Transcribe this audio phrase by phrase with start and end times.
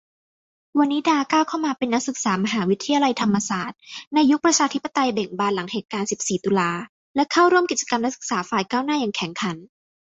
[0.79, 3.79] วนิดาก้าวเข้ามาเป็นนักศึกษามหาวิทยาลัยธรรมศาสตร์
[4.13, 6.71] ในยุคประชาธิปไตยเบ่งบาน หลังเหตุการณ์ สิบสี่ ตุลา
[7.15, 9.55] และเข้าร่วมกิจกรรม นักศึกษาฝ่ายก้าวหน้าอย่างแข็งขัน